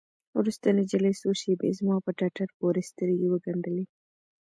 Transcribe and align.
وروسته 0.39 0.67
نجلۍ 0.79 1.13
څو 1.21 1.29
شېبې 1.41 1.69
زما 1.79 1.95
په 2.05 2.11
ټټر 2.19 2.49
پورې 2.59 2.81
سترګې 2.89 3.27
وگنډلې. 3.29 3.85